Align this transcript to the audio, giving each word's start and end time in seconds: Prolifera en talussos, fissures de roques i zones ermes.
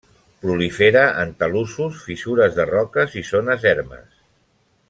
Prolifera 0.45 1.03
en 1.25 1.33
talussos, 1.43 2.01
fissures 2.07 2.57
de 2.59 2.67
roques 2.73 3.17
i 3.23 3.27
zones 3.31 3.71
ermes. 3.77 4.09